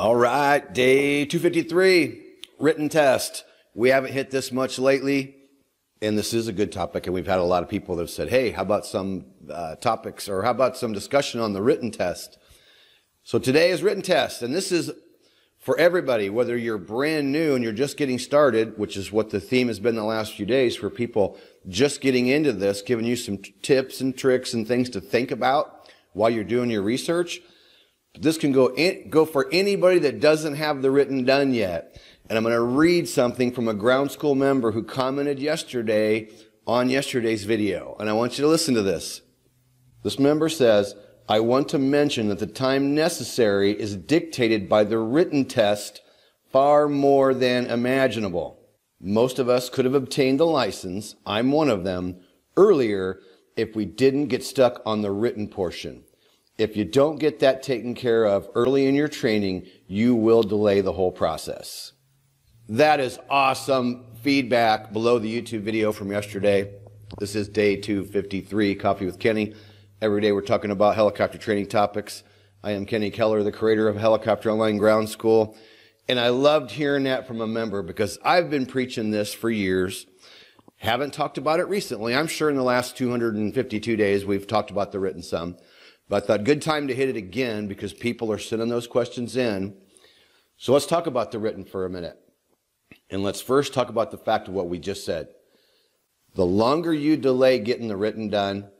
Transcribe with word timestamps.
All 0.00 0.16
right, 0.16 0.72
day 0.72 1.26
253, 1.26 2.22
written 2.58 2.88
test. 2.88 3.44
We 3.74 3.90
haven't 3.90 4.14
hit 4.14 4.30
this 4.30 4.50
much 4.50 4.78
lately, 4.78 5.36
and 6.00 6.16
this 6.16 6.32
is 6.32 6.48
a 6.48 6.54
good 6.54 6.72
topic, 6.72 7.06
and 7.06 7.12
we've 7.12 7.26
had 7.26 7.38
a 7.38 7.42
lot 7.44 7.62
of 7.62 7.68
people 7.68 7.96
that 7.96 8.04
have 8.04 8.10
said, 8.10 8.30
hey, 8.30 8.50
how 8.50 8.62
about 8.62 8.86
some 8.86 9.26
uh, 9.52 9.74
topics, 9.74 10.26
or 10.26 10.42
how 10.42 10.52
about 10.52 10.78
some 10.78 10.94
discussion 10.94 11.38
on 11.38 11.52
the 11.52 11.60
written 11.60 11.90
test? 11.90 12.38
So 13.24 13.38
today 13.38 13.72
is 13.72 13.82
written 13.82 14.00
test, 14.00 14.40
and 14.40 14.54
this 14.54 14.72
is 14.72 14.90
for 15.58 15.78
everybody, 15.78 16.30
whether 16.30 16.56
you're 16.56 16.78
brand 16.78 17.30
new 17.30 17.54
and 17.54 17.62
you're 17.62 17.74
just 17.74 17.98
getting 17.98 18.18
started, 18.18 18.78
which 18.78 18.96
is 18.96 19.12
what 19.12 19.28
the 19.28 19.38
theme 19.38 19.68
has 19.68 19.80
been 19.80 19.96
the 19.96 20.02
last 20.02 20.32
few 20.32 20.46
days 20.46 20.76
for 20.76 20.88
people 20.88 21.36
just 21.68 22.00
getting 22.00 22.26
into 22.26 22.54
this, 22.54 22.80
giving 22.80 23.04
you 23.04 23.16
some 23.16 23.36
tips 23.60 24.00
and 24.00 24.16
tricks 24.16 24.54
and 24.54 24.66
things 24.66 24.88
to 24.88 25.00
think 25.02 25.30
about 25.30 25.90
while 26.14 26.30
you're 26.30 26.42
doing 26.42 26.70
your 26.70 26.80
research. 26.80 27.42
This 28.18 28.38
can 28.38 28.52
go 28.52 28.74
in, 28.74 29.08
go 29.08 29.24
for 29.24 29.48
anybody 29.52 29.98
that 30.00 30.20
doesn't 30.20 30.56
have 30.56 30.82
the 30.82 30.90
written 30.90 31.24
done 31.24 31.54
yet. 31.54 32.00
And 32.28 32.36
I'm 32.36 32.44
going 32.44 32.54
to 32.54 32.60
read 32.60 33.08
something 33.08 33.52
from 33.52 33.68
a 33.68 33.74
ground 33.74 34.10
school 34.10 34.34
member 34.34 34.72
who 34.72 34.82
commented 34.82 35.38
yesterday 35.38 36.28
on 36.66 36.90
yesterday's 36.90 37.44
video. 37.44 37.96
And 37.98 38.08
I 38.08 38.12
want 38.12 38.38
you 38.38 38.44
to 38.44 38.50
listen 38.50 38.74
to 38.74 38.82
this. 38.82 39.22
This 40.02 40.18
member 40.18 40.48
says, 40.48 40.94
I 41.28 41.40
want 41.40 41.68
to 41.70 41.78
mention 41.78 42.28
that 42.28 42.38
the 42.38 42.46
time 42.46 42.94
necessary 42.94 43.72
is 43.72 43.96
dictated 43.96 44.68
by 44.68 44.84
the 44.84 44.98
written 44.98 45.44
test 45.44 46.00
far 46.52 46.88
more 46.88 47.34
than 47.34 47.66
imaginable. 47.66 48.58
Most 49.00 49.38
of 49.38 49.48
us 49.48 49.70
could 49.70 49.84
have 49.84 49.94
obtained 49.94 50.40
the 50.40 50.46
license, 50.46 51.14
I'm 51.24 51.52
one 51.52 51.70
of 51.70 51.84
them, 51.84 52.20
earlier 52.56 53.20
if 53.56 53.74
we 53.74 53.84
didn't 53.84 54.26
get 54.26 54.44
stuck 54.44 54.82
on 54.84 55.02
the 55.02 55.10
written 55.10 55.48
portion. 55.48 56.04
If 56.60 56.76
you 56.76 56.84
don't 56.84 57.18
get 57.18 57.38
that 57.38 57.62
taken 57.62 57.94
care 57.94 58.26
of 58.26 58.46
early 58.54 58.86
in 58.86 58.94
your 58.94 59.08
training, 59.08 59.66
you 59.86 60.14
will 60.14 60.42
delay 60.42 60.82
the 60.82 60.92
whole 60.92 61.10
process. 61.10 61.92
That 62.68 63.00
is 63.00 63.18
awesome 63.30 64.04
feedback 64.20 64.92
below 64.92 65.18
the 65.18 65.40
YouTube 65.40 65.62
video 65.62 65.90
from 65.90 66.12
yesterday. 66.12 66.70
This 67.18 67.34
is 67.34 67.48
day 67.48 67.76
253, 67.76 68.74
Coffee 68.74 69.06
with 69.06 69.18
Kenny. 69.18 69.54
Every 70.02 70.20
day 70.20 70.32
we're 70.32 70.42
talking 70.42 70.70
about 70.70 70.96
helicopter 70.96 71.38
training 71.38 71.68
topics. 71.68 72.24
I 72.62 72.72
am 72.72 72.84
Kenny 72.84 73.10
Keller, 73.10 73.42
the 73.42 73.52
creator 73.52 73.88
of 73.88 73.96
Helicopter 73.96 74.50
Online 74.50 74.76
Ground 74.76 75.08
School. 75.08 75.56
And 76.10 76.20
I 76.20 76.28
loved 76.28 76.72
hearing 76.72 77.04
that 77.04 77.26
from 77.26 77.40
a 77.40 77.46
member 77.46 77.82
because 77.82 78.18
I've 78.22 78.50
been 78.50 78.66
preaching 78.66 79.10
this 79.10 79.32
for 79.32 79.48
years. 79.48 80.04
Haven't 80.76 81.14
talked 81.14 81.38
about 81.38 81.58
it 81.58 81.68
recently. 81.68 82.14
I'm 82.14 82.26
sure 82.26 82.50
in 82.50 82.56
the 82.56 82.62
last 82.62 82.98
252 82.98 83.96
days 83.96 84.26
we've 84.26 84.46
talked 84.46 84.70
about 84.70 84.92
the 84.92 85.00
written 85.00 85.22
some. 85.22 85.56
But 86.10 86.24
I 86.24 86.26
thought 86.26 86.44
good 86.44 86.60
time 86.60 86.88
to 86.88 86.94
hit 86.94 87.08
it 87.08 87.14
again 87.14 87.68
because 87.68 87.94
people 87.94 88.32
are 88.32 88.38
sending 88.38 88.68
those 88.68 88.88
questions 88.88 89.36
in. 89.36 89.76
So 90.56 90.72
let's 90.72 90.84
talk 90.84 91.06
about 91.06 91.30
the 91.30 91.38
written 91.38 91.64
for 91.64 91.86
a 91.86 91.90
minute. 91.90 92.18
And 93.10 93.22
let's 93.22 93.40
first 93.40 93.72
talk 93.72 93.88
about 93.88 94.10
the 94.10 94.18
fact 94.18 94.48
of 94.48 94.54
what 94.54 94.68
we 94.68 94.80
just 94.80 95.04
said. 95.04 95.28
The 96.34 96.44
longer 96.44 96.92
you 96.92 97.16
delay 97.16 97.60
getting 97.60 97.86
the 97.86 97.96
written 97.96 98.28
done, 98.28 98.70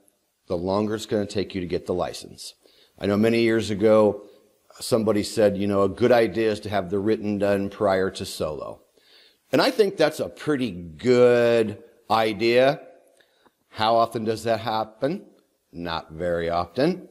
the 0.49 0.57
longer 0.57 0.97
it's 0.97 1.07
going 1.07 1.25
to 1.25 1.33
take 1.33 1.55
you 1.55 1.61
to 1.61 1.69
get 1.69 1.87
the 1.87 1.95
license. 1.95 2.55
I 2.99 3.07
know 3.07 3.17
many 3.17 3.43
years 3.43 3.71
ago, 3.71 4.25
somebody 4.81 5.23
said, 5.23 5.57
you 5.57 5.69
know, 5.69 5.85
a 5.85 5.89
good 5.89 6.11
idea 6.11 6.51
is 6.51 6.59
to 6.61 6.69
have 6.69 6.91
the 6.91 6.99
written 6.99 7.39
done 7.39 7.71
prior 7.71 8.11
to 8.11 8.27
solo. 8.27 8.83
And 9.53 9.63
I 9.63 9.71
think 9.71 9.97
that's 9.97 10.19
a 10.19 10.29
pretty 10.29 10.73
good 10.73 11.81
idea. 12.11 12.81
How 13.69 13.95
often 13.95 14.25
does 14.25 14.43
that 14.43 14.59
happen? 14.59 15.27
Not 15.73 16.11
very 16.11 16.51
often. 16.51 17.09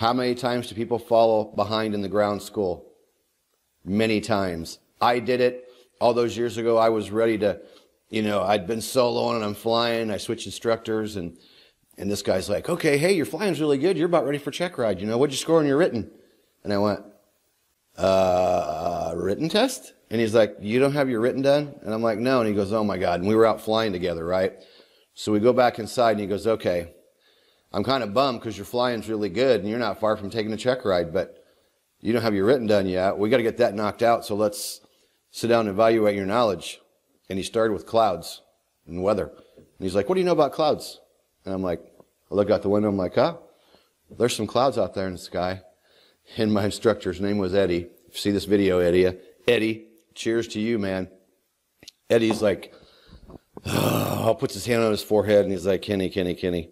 How 0.00 0.14
many 0.14 0.34
times 0.34 0.66
do 0.66 0.74
people 0.74 0.98
fall 0.98 1.52
behind 1.54 1.92
in 1.92 2.00
the 2.00 2.08
ground 2.08 2.40
school? 2.40 2.86
Many 3.84 4.22
times. 4.22 4.78
I 4.98 5.18
did 5.18 5.42
it 5.42 5.68
all 6.00 6.14
those 6.14 6.38
years 6.38 6.56
ago. 6.56 6.78
I 6.78 6.88
was 6.88 7.10
ready 7.10 7.36
to, 7.36 7.60
you 8.08 8.22
know, 8.22 8.40
I'd 8.40 8.66
been 8.66 8.78
soloing 8.78 9.34
and 9.34 9.44
I'm 9.44 9.52
flying. 9.52 10.10
I 10.10 10.16
switched 10.16 10.46
instructors 10.46 11.16
and 11.16 11.36
and 11.98 12.10
this 12.10 12.22
guy's 12.22 12.48
like, 12.48 12.70
okay, 12.70 12.96
hey, 12.96 13.12
your 13.12 13.26
flying's 13.26 13.60
really 13.60 13.76
good. 13.76 13.98
You're 13.98 14.06
about 14.06 14.24
ready 14.24 14.38
for 14.38 14.50
check 14.50 14.78
ride. 14.78 15.02
You 15.02 15.06
know, 15.06 15.18
what'd 15.18 15.34
you 15.34 15.36
score 15.36 15.58
on 15.58 15.66
your 15.66 15.76
written? 15.76 16.10
And 16.64 16.72
I 16.72 16.78
went, 16.78 17.00
uh, 17.98 19.12
written 19.14 19.50
test? 19.50 19.92
And 20.08 20.18
he's 20.18 20.34
like, 20.34 20.56
you 20.62 20.80
don't 20.80 20.94
have 20.94 21.10
your 21.10 21.20
written 21.20 21.42
done? 21.42 21.74
And 21.82 21.92
I'm 21.92 22.02
like, 22.02 22.18
no. 22.18 22.40
And 22.40 22.48
he 22.48 22.54
goes, 22.54 22.72
oh 22.72 22.84
my 22.84 22.96
God. 22.96 23.20
And 23.20 23.28
we 23.28 23.34
were 23.34 23.44
out 23.44 23.60
flying 23.60 23.92
together, 23.92 24.24
right? 24.24 24.54
So 25.12 25.30
we 25.30 25.40
go 25.40 25.52
back 25.52 25.78
inside 25.78 26.12
and 26.12 26.20
he 26.20 26.26
goes, 26.26 26.46
okay, 26.46 26.94
I'm 27.72 27.84
kind 27.84 28.02
of 28.02 28.12
bummed 28.12 28.40
because 28.40 28.56
your 28.56 28.66
flying's 28.66 29.08
really 29.08 29.28
good 29.28 29.60
and 29.60 29.68
you're 29.68 29.78
not 29.78 30.00
far 30.00 30.16
from 30.16 30.30
taking 30.30 30.52
a 30.52 30.56
check 30.56 30.84
ride, 30.84 31.12
but 31.12 31.44
you 32.00 32.12
don't 32.12 32.22
have 32.22 32.34
your 32.34 32.46
written 32.46 32.66
done 32.66 32.86
yet. 32.86 33.18
We 33.18 33.28
got 33.28 33.36
to 33.36 33.42
get 33.42 33.58
that 33.58 33.74
knocked 33.74 34.02
out. 34.02 34.24
So 34.24 34.34
let's 34.34 34.80
sit 35.30 35.48
down 35.48 35.60
and 35.60 35.70
evaluate 35.70 36.16
your 36.16 36.26
knowledge. 36.26 36.80
And 37.28 37.38
he 37.38 37.44
started 37.44 37.72
with 37.72 37.86
clouds 37.86 38.42
and 38.86 39.02
weather. 39.02 39.30
And 39.56 39.66
he's 39.78 39.94
like, 39.94 40.08
what 40.08 40.16
do 40.16 40.20
you 40.20 40.26
know 40.26 40.32
about 40.32 40.52
clouds? 40.52 41.00
And 41.44 41.54
I'm 41.54 41.62
like, 41.62 41.80
I 42.30 42.34
look 42.34 42.50
out 42.50 42.62
the 42.62 42.68
window, 42.68 42.88
I'm 42.88 42.96
like, 42.96 43.14
huh? 43.14 43.36
There's 44.18 44.34
some 44.34 44.46
clouds 44.46 44.76
out 44.78 44.94
there 44.94 45.06
in 45.06 45.12
the 45.12 45.18
sky. 45.18 45.62
And 46.36 46.52
my 46.52 46.66
instructor's 46.66 47.20
name 47.20 47.38
was 47.38 47.56
Eddie. 47.56 47.88
If 48.06 48.14
you 48.14 48.18
see 48.20 48.30
this 48.30 48.44
video, 48.44 48.78
Eddie, 48.78 49.18
Eddie, 49.48 49.88
cheers 50.14 50.46
to 50.48 50.60
you, 50.60 50.78
man. 50.78 51.08
Eddie's 52.08 52.40
like, 52.40 52.72
oh, 53.66 54.36
puts 54.38 54.54
his 54.54 54.64
hand 54.64 54.84
on 54.84 54.92
his 54.92 55.02
forehead 55.02 55.44
and 55.44 55.50
he's 55.50 55.66
like, 55.66 55.82
Kenny, 55.82 56.08
Kenny, 56.08 56.34
Kenny. 56.34 56.70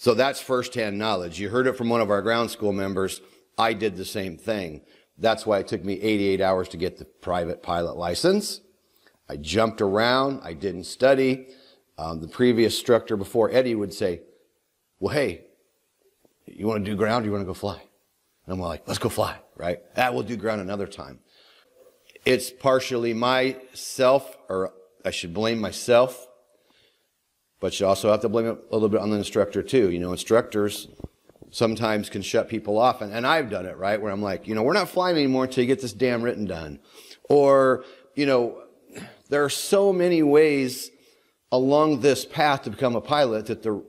So 0.00 0.14
that's 0.14 0.40
firsthand 0.40 0.96
knowledge. 0.96 1.38
You 1.38 1.50
heard 1.50 1.66
it 1.66 1.76
from 1.76 1.90
one 1.90 2.00
of 2.00 2.08
our 2.08 2.22
ground 2.22 2.50
school 2.50 2.72
members. 2.72 3.20
I 3.58 3.74
did 3.74 3.98
the 3.98 4.06
same 4.06 4.38
thing. 4.38 4.80
That's 5.18 5.44
why 5.44 5.58
it 5.58 5.68
took 5.68 5.84
me 5.84 6.00
88 6.00 6.40
hours 6.40 6.70
to 6.70 6.78
get 6.78 6.96
the 6.96 7.04
private 7.04 7.62
pilot 7.62 7.98
license. 7.98 8.62
I 9.28 9.36
jumped 9.36 9.82
around. 9.82 10.40
I 10.42 10.54
didn't 10.54 10.84
study. 10.84 11.48
Um, 11.98 12.22
the 12.22 12.28
previous 12.28 12.72
instructor 12.76 13.18
before 13.18 13.50
Eddie 13.50 13.74
would 13.74 13.92
say, 13.92 14.22
well, 15.00 15.12
hey, 15.12 15.42
you 16.46 16.66
want 16.66 16.82
to 16.82 16.90
do 16.90 16.96
ground 16.96 17.24
or 17.24 17.26
you 17.26 17.32
want 17.32 17.42
to 17.42 17.46
go 17.46 17.52
fly? 17.52 17.82
And 18.46 18.54
I'm 18.54 18.58
like, 18.58 18.88
let's 18.88 18.98
go 18.98 19.10
fly, 19.10 19.36
right? 19.54 19.80
That 19.96 20.14
we'll 20.14 20.22
do 20.22 20.36
ground 20.36 20.62
another 20.62 20.86
time. 20.86 21.18
It's 22.24 22.50
partially 22.50 23.12
myself, 23.12 24.34
or 24.48 24.72
I 25.04 25.10
should 25.10 25.34
blame 25.34 25.60
myself, 25.60 26.26
but 27.60 27.78
you 27.78 27.86
also 27.86 28.10
have 28.10 28.20
to 28.22 28.28
blame 28.28 28.46
it 28.46 28.58
a 28.70 28.74
little 28.74 28.88
bit 28.88 29.00
on 29.00 29.10
the 29.10 29.16
instructor 29.16 29.62
too. 29.62 29.90
You 29.90 30.00
know, 30.00 30.12
instructors 30.12 30.88
sometimes 31.50 32.08
can 32.08 32.22
shut 32.22 32.48
people 32.48 32.78
off, 32.78 33.00
and, 33.02 33.12
and 33.12 33.26
I've 33.26 33.50
done 33.50 33.66
it, 33.66 33.76
right? 33.76 34.00
Where 34.00 34.10
I'm 34.10 34.22
like, 34.22 34.48
you 34.48 34.54
know, 34.54 34.62
we're 34.62 34.72
not 34.72 34.88
flying 34.88 35.16
anymore 35.16 35.44
until 35.44 35.62
you 35.62 35.68
get 35.68 35.80
this 35.80 35.92
damn 35.92 36.22
written 36.22 36.46
done. 36.46 36.80
Or, 37.28 37.84
you 38.14 38.26
know, 38.26 38.62
there 39.28 39.44
are 39.44 39.50
so 39.50 39.92
many 39.92 40.22
ways 40.22 40.90
along 41.52 42.00
this 42.00 42.24
path 42.24 42.62
to 42.62 42.70
become 42.70 42.96
a 42.96 43.00
pilot 43.00 43.46
that 43.46 43.62
the 43.62 43.84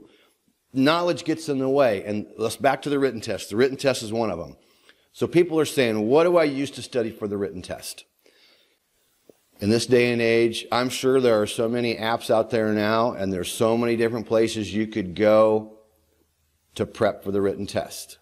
knowledge 0.74 1.24
gets 1.26 1.50
in 1.50 1.60
the 1.60 1.70
way. 1.70 2.04
And 2.06 2.28
let's 2.38 2.56
back 2.56 2.82
to 2.84 2.90
the 2.90 3.00
written 3.00 3.22
test. 3.22 3.50
The 3.50 3.56
written 3.56 3.78
test 3.78 4.04
is 4.04 4.12
one 4.12 4.32
of 4.32 4.40
them. 4.40 4.58
So 5.14 5.28
people 5.28 5.60
are 5.60 5.66
saying, 5.66 6.08
what 6.08 6.24
do 6.24 6.38
I 6.38 6.46
use 6.46 6.72
to 6.72 6.82
study 6.82 7.12
for 7.12 7.28
the 7.28 7.38
written 7.38 7.62
test? 7.62 8.06
In 9.62 9.70
this 9.70 9.86
day 9.86 10.12
and 10.12 10.20
age, 10.20 10.66
I'm 10.72 10.90
sure 10.90 11.22
there 11.22 11.40
are 11.40 11.46
so 11.46 11.70
many 11.70 11.96
apps 11.96 12.32
out 12.32 12.50
there 12.50 12.74
now, 12.74 13.12
and 13.12 13.32
there's 13.32 13.52
so 13.52 13.78
many 13.78 13.96
different 13.96 14.26
places 14.26 14.74
you 14.74 14.88
could 14.88 15.14
go 15.14 15.78
to 16.74 16.88
prep 16.88 17.24
for 17.24 17.32
the 17.32 17.42
written 17.42 17.68
test. 17.68 18.18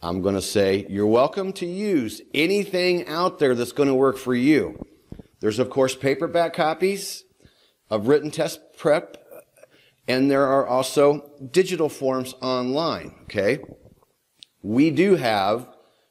I'm 0.00 0.22
going 0.22 0.36
to 0.36 0.40
say 0.40 0.86
you're 0.88 1.08
welcome 1.08 1.52
to 1.54 1.66
use 1.66 2.22
anything 2.32 3.08
out 3.08 3.40
there 3.40 3.56
that's 3.56 3.72
going 3.72 3.88
to 3.88 3.94
work 3.94 4.16
for 4.16 4.36
you. 4.36 4.86
There's, 5.40 5.58
of 5.58 5.68
course, 5.68 5.96
paperback 5.96 6.54
copies 6.54 7.24
of 7.90 8.06
written 8.06 8.30
test 8.30 8.60
prep, 8.78 9.16
and 10.06 10.30
there 10.30 10.46
are 10.46 10.64
also 10.64 11.28
digital 11.50 11.88
forms 11.88 12.34
online, 12.40 13.16
okay? 13.24 13.58
We 14.62 14.92
do 14.92 15.16
have 15.16 15.66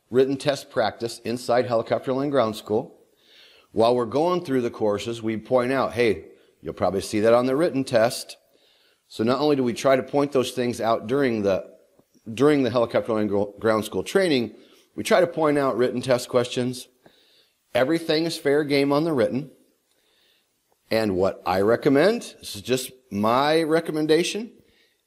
written 0.10 0.36
test 0.36 0.70
practice 0.70 1.20
inside 1.20 1.68
Helicopter 1.68 2.12
Online 2.12 2.32
Ground 2.32 2.58
School. 2.58 3.00
While 3.74 3.96
we're 3.96 4.06
going 4.06 4.46
through 4.46 4.62
the 4.62 4.70
courses, 4.70 5.22
we 5.22 5.36
point 5.36 5.72
out, 5.72 5.94
hey, 5.94 6.26
you'll 6.62 6.76
probably 6.76 7.02
see 7.02 7.20
that 7.22 7.34
on 7.34 7.48
the 7.48 7.56
written 7.56 7.84
test. 7.84 8.38
So 9.08 9.24
not 9.24 9.40
only 9.40 9.56
do 9.56 9.64
we 9.64 9.74
try 9.74 9.96
to 9.96 10.04
point 10.04 10.32
those 10.32 10.52
things 10.52 10.80
out 10.80 11.08
during 11.08 11.42
the 11.42 11.74
during 12.34 12.64
the 12.64 12.70
Helicopter 12.70 13.12
Online 13.12 13.52
Ground 13.60 13.84
School 13.84 14.04
training, 14.04 14.56
we 14.96 15.04
try 15.04 15.20
to 15.20 15.28
point 15.28 15.58
out 15.58 15.76
written 15.76 16.02
test 16.02 16.30
questions. 16.30 16.88
Everything 17.74 18.26
is 18.26 18.38
fair 18.38 18.64
game 18.64 18.94
on 18.94 19.04
the 19.04 19.12
written. 19.12 19.52
And 20.90 21.18
what 21.18 21.42
I 21.46 21.62
recommend, 21.62 22.36
this 22.40 22.56
is 22.56 22.62
just 22.62 22.92
my 23.12 23.64
recommendation. 23.64 24.52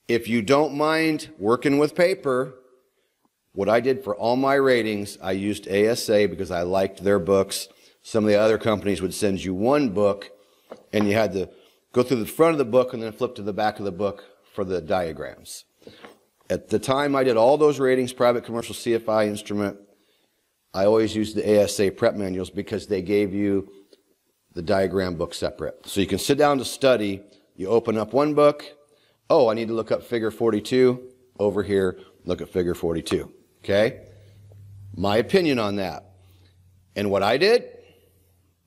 If 0.08 0.28
you 0.28 0.42
don't 0.42 0.76
mind 0.76 1.30
working 1.38 1.78
with 1.78 1.94
paper, 1.94 2.54
what 3.52 3.68
I 3.68 3.80
did 3.80 4.02
for 4.02 4.14
all 4.16 4.36
my 4.36 4.54
ratings, 4.54 5.16
I 5.22 5.32
used 5.32 5.68
ASA 5.68 6.26
because 6.28 6.50
I 6.50 6.62
liked 6.62 7.02
their 7.04 7.20
books. 7.20 7.68
Some 8.06 8.22
of 8.22 8.30
the 8.30 8.38
other 8.38 8.56
companies 8.56 9.02
would 9.02 9.12
send 9.12 9.42
you 9.42 9.52
one 9.52 9.88
book 9.88 10.30
and 10.92 11.08
you 11.08 11.14
had 11.14 11.32
to 11.32 11.50
go 11.92 12.04
through 12.04 12.20
the 12.20 12.26
front 12.26 12.52
of 12.52 12.58
the 12.58 12.64
book 12.64 12.94
and 12.94 13.02
then 13.02 13.10
flip 13.10 13.34
to 13.34 13.42
the 13.42 13.52
back 13.52 13.80
of 13.80 13.84
the 13.84 13.90
book 13.90 14.22
for 14.54 14.64
the 14.64 14.80
diagrams. 14.80 15.64
At 16.48 16.68
the 16.68 16.78
time 16.78 17.16
I 17.16 17.24
did 17.24 17.36
all 17.36 17.58
those 17.58 17.80
ratings, 17.80 18.12
private 18.12 18.44
commercial 18.44 18.76
CFI 18.76 19.26
instrument, 19.26 19.78
I 20.72 20.84
always 20.84 21.16
used 21.16 21.34
the 21.34 21.60
ASA 21.60 21.90
prep 21.90 22.14
manuals 22.14 22.48
because 22.48 22.86
they 22.86 23.02
gave 23.02 23.34
you 23.34 23.68
the 24.54 24.62
diagram 24.62 25.16
book 25.16 25.34
separate. 25.34 25.84
So 25.84 26.00
you 26.00 26.06
can 26.06 26.20
sit 26.20 26.38
down 26.38 26.58
to 26.58 26.64
study, 26.64 27.22
you 27.56 27.66
open 27.66 27.98
up 27.98 28.12
one 28.12 28.34
book, 28.34 28.64
oh, 29.28 29.48
I 29.48 29.54
need 29.54 29.66
to 29.66 29.74
look 29.74 29.90
up 29.90 30.04
figure 30.04 30.30
42, 30.30 31.10
over 31.40 31.64
here, 31.64 31.98
look 32.24 32.40
at 32.40 32.50
figure 32.50 32.76
42. 32.76 33.32
Okay? 33.64 34.02
My 34.94 35.16
opinion 35.16 35.58
on 35.58 35.74
that. 35.76 36.04
And 36.94 37.10
what 37.10 37.24
I 37.24 37.36
did, 37.36 37.75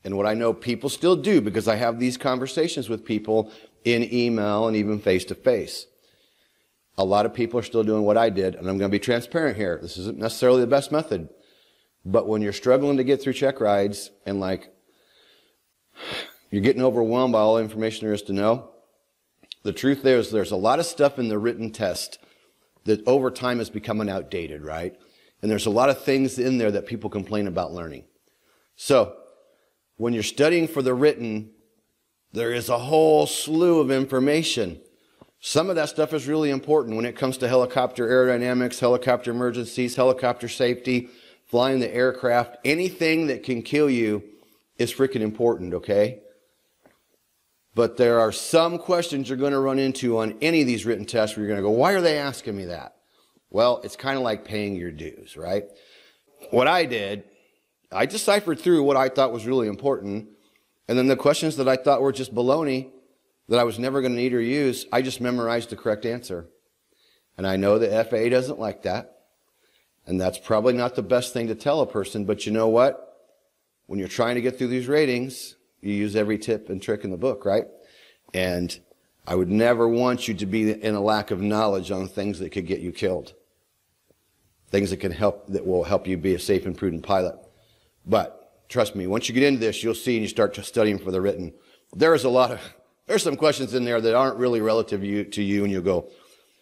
and 0.09 0.17
what 0.17 0.25
I 0.25 0.33
know 0.33 0.53
people 0.53 0.89
still 0.89 1.15
do 1.15 1.39
because 1.39 1.67
I 1.67 1.75
have 1.75 1.99
these 1.99 2.17
conversations 2.17 2.89
with 2.89 3.05
people 3.05 3.51
in 3.85 4.11
email 4.11 4.67
and 4.67 4.75
even 4.75 4.99
face 4.99 5.23
to 5.25 5.35
face. 5.35 5.85
A 6.97 7.05
lot 7.05 7.27
of 7.27 7.33
people 7.33 7.59
are 7.59 7.63
still 7.63 7.83
doing 7.83 8.01
what 8.01 8.17
I 8.17 8.31
did, 8.31 8.55
and 8.55 8.67
I'm 8.67 8.79
going 8.79 8.89
to 8.89 8.95
be 8.95 8.97
transparent 8.97 9.55
here. 9.55 9.77
This 9.79 9.97
isn't 9.97 10.17
necessarily 10.17 10.61
the 10.61 10.67
best 10.67 10.91
method. 10.91 11.29
But 12.03 12.27
when 12.27 12.41
you're 12.41 12.53
struggling 12.53 12.97
to 12.97 13.03
get 13.03 13.21
through 13.21 13.33
check 13.33 13.61
rides 13.61 14.09
and 14.25 14.39
like 14.39 14.73
you're 16.49 16.63
getting 16.63 16.81
overwhelmed 16.81 17.33
by 17.33 17.39
all 17.39 17.57
the 17.57 17.61
information 17.61 18.07
there 18.07 18.15
is 18.15 18.23
to 18.23 18.33
know, 18.33 18.71
the 19.61 19.73
truth 19.73 20.01
there 20.01 20.17
is 20.17 20.31
there's 20.31 20.51
a 20.51 20.55
lot 20.55 20.79
of 20.79 20.87
stuff 20.87 21.19
in 21.19 21.27
the 21.27 21.37
written 21.37 21.69
test 21.69 22.17
that 22.85 23.07
over 23.07 23.29
time 23.29 23.59
is 23.59 23.69
becoming 23.69 24.09
outdated, 24.09 24.63
right? 24.63 24.97
And 25.43 25.51
there's 25.51 25.67
a 25.67 25.69
lot 25.69 25.89
of 25.89 26.03
things 26.03 26.39
in 26.39 26.57
there 26.57 26.71
that 26.71 26.87
people 26.87 27.11
complain 27.11 27.45
about 27.45 27.73
learning. 27.73 28.05
So, 28.75 29.18
when 29.99 30.13
you're 30.13 30.23
studying 30.23 30.65
for 30.65 30.81
the 30.81 30.93
written, 30.93 31.51
there 32.31 32.53
is 32.53 32.69
a 32.69 32.77
whole 32.79 33.27
slew 33.27 33.81
of 33.81 33.91
information. 33.91 34.79
Some 35.41 35.69
of 35.69 35.75
that 35.75 35.89
stuff 35.89 36.13
is 36.13 36.25
really 36.25 36.51
important 36.51 36.95
when 36.95 37.03
it 37.03 37.17
comes 37.17 37.37
to 37.39 37.49
helicopter 37.49 38.07
aerodynamics, 38.07 38.79
helicopter 38.79 39.31
emergencies, 39.31 39.97
helicopter 39.97 40.47
safety, 40.47 41.09
flying 41.47 41.81
the 41.81 41.93
aircraft. 41.93 42.55
Anything 42.63 43.27
that 43.27 43.43
can 43.43 43.61
kill 43.61 43.89
you 43.89 44.23
is 44.77 44.93
freaking 44.93 45.19
important, 45.19 45.73
okay? 45.73 46.21
But 47.75 47.97
there 47.97 48.21
are 48.21 48.31
some 48.31 48.77
questions 48.77 49.27
you're 49.27 49.37
going 49.37 49.51
to 49.51 49.59
run 49.59 49.79
into 49.79 50.19
on 50.19 50.37
any 50.41 50.61
of 50.61 50.67
these 50.67 50.85
written 50.85 51.05
tests 51.05 51.35
where 51.35 51.45
you're 51.45 51.53
going 51.53 51.61
to 51.61 51.69
go, 51.69 51.75
why 51.75 51.91
are 51.91 52.01
they 52.01 52.17
asking 52.17 52.55
me 52.55 52.65
that? 52.65 52.95
Well, 53.49 53.81
it's 53.83 53.97
kind 53.97 54.15
of 54.15 54.23
like 54.23 54.45
paying 54.45 54.77
your 54.77 54.91
dues, 54.91 55.35
right? 55.35 55.65
What 56.51 56.69
I 56.69 56.85
did, 56.85 57.25
I 57.91 58.05
deciphered 58.05 58.59
through 58.59 58.83
what 58.83 58.97
I 58.97 59.09
thought 59.09 59.31
was 59.31 59.47
really 59.47 59.67
important. 59.67 60.29
And 60.87 60.97
then 60.97 61.07
the 61.07 61.15
questions 61.15 61.55
that 61.57 61.67
I 61.67 61.75
thought 61.75 62.01
were 62.01 62.11
just 62.11 62.33
baloney 62.33 62.91
that 63.47 63.59
I 63.59 63.63
was 63.63 63.79
never 63.79 64.01
going 64.01 64.13
to 64.13 64.21
need 64.21 64.33
or 64.33 64.41
use, 64.41 64.85
I 64.91 65.01
just 65.01 65.21
memorized 65.21 65.69
the 65.69 65.75
correct 65.75 66.05
answer. 66.05 66.47
And 67.37 67.47
I 67.47 67.55
know 67.55 67.79
the 67.79 68.03
FAA 68.03 68.29
doesn't 68.29 68.59
like 68.59 68.83
that. 68.83 69.15
And 70.05 70.19
that's 70.19 70.37
probably 70.37 70.73
not 70.73 70.95
the 70.95 71.03
best 71.03 71.33
thing 71.33 71.47
to 71.47 71.55
tell 71.55 71.81
a 71.81 71.87
person, 71.87 72.25
but 72.25 72.45
you 72.45 72.51
know 72.51 72.67
what? 72.67 73.05
When 73.87 73.99
you're 73.99 74.07
trying 74.07 74.35
to 74.35 74.41
get 74.41 74.57
through 74.57 74.67
these 74.67 74.87
ratings, 74.87 75.55
you 75.81 75.93
use 75.93 76.15
every 76.15 76.37
tip 76.37 76.69
and 76.69 76.81
trick 76.81 77.03
in 77.03 77.11
the 77.11 77.17
book, 77.17 77.45
right? 77.45 77.65
And 78.33 78.77
I 79.25 79.35
would 79.35 79.49
never 79.49 79.87
want 79.87 80.27
you 80.27 80.33
to 80.35 80.45
be 80.45 80.71
in 80.71 80.95
a 80.95 81.01
lack 81.01 81.31
of 81.31 81.41
knowledge 81.41 81.91
on 81.91 82.07
things 82.07 82.39
that 82.39 82.51
could 82.51 82.67
get 82.67 82.79
you 82.79 82.91
killed. 82.91 83.33
Things 84.69 84.91
that 84.91 84.97
can 84.97 85.11
help, 85.11 85.47
that 85.47 85.65
will 85.65 85.83
help 85.83 86.07
you 86.07 86.17
be 86.17 86.35
a 86.35 86.39
safe 86.39 86.65
and 86.65 86.77
prudent 86.77 87.03
pilot. 87.03 87.35
But 88.09 88.67
trust 88.69 88.95
me, 88.95 89.05
once 89.05 89.29
you 89.29 89.35
get 89.35 89.43
into 89.43 89.59
this, 89.59 89.83
you'll 89.83 89.93
see 89.93 90.15
and 90.15 90.23
you 90.23 90.27
start 90.27 90.55
studying 90.65 90.97
for 90.97 91.11
the 91.11 91.21
written. 91.21 91.53
There 91.93 92.15
is 92.15 92.23
a 92.23 92.29
lot 92.29 92.51
of, 92.51 92.59
there's 93.05 93.23
some 93.23 93.37
questions 93.37 93.75
in 93.75 93.85
there 93.85 94.01
that 94.01 94.15
aren't 94.15 94.37
really 94.37 94.61
relative 94.61 95.01
to 95.01 95.07
you, 95.07 95.23
to 95.25 95.43
you 95.43 95.63
and 95.63 95.71
you'll 95.71 95.83
go, 95.83 96.09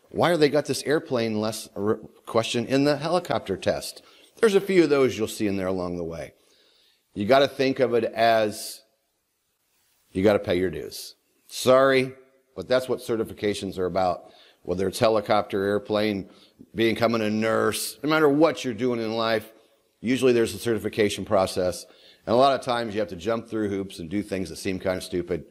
why 0.10 0.30
are 0.30 0.38
they 0.38 0.50
got 0.50 0.66
this 0.66 0.84
airplane 0.84 1.40
less 1.40 1.70
question 2.26 2.66
in 2.66 2.84
the 2.84 2.98
helicopter 2.98 3.58
test? 3.58 4.02
There's 4.40 4.56
a 4.56 4.62
few 4.62 4.84
of 4.84 4.90
those 4.90 5.18
you'll 5.18 5.28
see 5.28 5.48
in 5.48 5.58
there 5.58 5.68
along 5.68 5.98
the 5.98 6.04
way. 6.04 6.34
You 7.14 7.26
got 7.26 7.40
to 7.40 7.48
think 7.48 7.80
of 7.80 7.94
it 7.94 8.04
as 8.04 8.82
you 10.12 10.24
got 10.24 10.34
to 10.34 10.40
pay 10.40 10.58
your 10.58 10.70
dues. 10.70 11.16
Sorry, 11.48 12.14
but 12.56 12.68
that's 12.68 12.88
what 12.88 13.00
certifications 13.00 13.78
are 13.78 13.86
about. 13.86 14.32
Whether 14.64 14.88
it's 14.88 15.00
helicopter, 15.00 15.64
airplane, 15.64 16.30
becoming 16.76 17.22
a 17.22 17.30
nurse, 17.30 17.98
no 18.04 18.10
matter 18.10 18.28
what 18.28 18.66
you're 18.66 18.74
doing 18.74 19.00
in 19.00 19.16
life, 19.16 19.52
usually 20.02 20.34
there's 20.34 20.54
a 20.54 20.60
certification 20.60 21.26
process. 21.26 21.86
And 22.26 22.34
a 22.34 22.38
lot 22.38 22.58
of 22.58 22.66
times 22.66 22.94
you 22.94 23.00
have 23.00 23.10
to 23.10 23.16
jump 23.16 23.48
through 23.48 23.70
hoops 23.70 24.00
and 24.00 24.10
do 24.10 24.22
things 24.22 24.50
that 24.50 24.58
seem 24.58 24.80
kind 24.80 24.98
of 24.98 25.04
stupid. 25.04 25.46